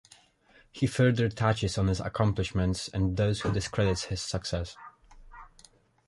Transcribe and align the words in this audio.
He 0.71 0.87
further 0.87 1.29
touches 1.29 1.77
on 1.77 1.85
his 1.85 1.99
accomplishments 1.99 2.87
and 2.91 3.17
those 3.17 3.41
who 3.41 3.51
discredits 3.51 4.05
his 4.05 4.19
success. 4.19 4.75